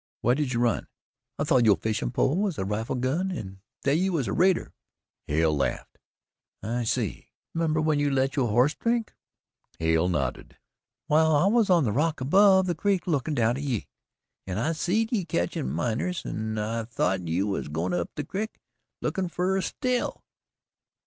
[0.21, 0.87] "Why did you run?"
[1.37, 4.73] "I thought yo' fishin' pole was a rifle gun an' that you was a raider."
[5.27, 5.99] Hale laughed
[6.63, 9.13] "I see." "'Member when you let yo' horse drink?"
[9.77, 10.57] Hale nodded.
[11.07, 13.85] "Well, I was on a rock above the creek, lookin' down at ye.
[14.47, 16.55] An' I seed ye catchin' minners an'
[16.87, 18.59] thought you was goin' up the crick
[19.03, 20.23] lookin' fer a still."